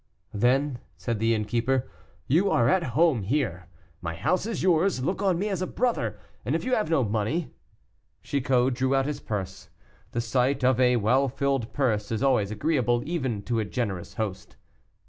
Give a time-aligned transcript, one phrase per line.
[0.33, 1.87] "Then," said the innkeeper,
[2.25, 3.67] "you are at home here;
[4.01, 7.03] my house is yours, look on me as a brother, and if you have no
[7.03, 7.51] money"
[8.23, 9.69] Chicot drew out his purse.
[10.13, 14.55] The sight of a well filled purse is always agreeable, even to a generous host.